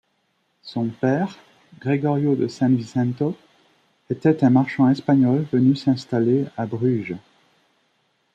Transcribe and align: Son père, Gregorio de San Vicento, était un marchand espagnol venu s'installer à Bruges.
Son 0.63 0.87
père, 0.89 1.37
Gregorio 1.79 2.33
de 2.35 2.47
San 2.47 2.75
Vicento, 2.75 3.37
était 4.09 4.43
un 4.43 4.49
marchand 4.49 4.89
espagnol 4.89 5.45
venu 5.53 5.75
s'installer 5.75 6.45
à 6.57 6.65
Bruges. 6.65 7.15